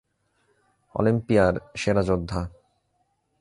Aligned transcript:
অলিম্পিয়ার 0.95 1.53
সেরা 1.75 2.03
যোদ্ধা। 2.03 2.41